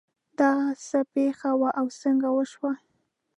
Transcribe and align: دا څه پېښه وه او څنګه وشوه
دا 0.39 0.51
څه 0.87 0.99
پېښه 1.13 1.49
وه 1.59 1.69
او 1.79 1.85
څنګه 2.01 2.29
وشوه 2.31 2.71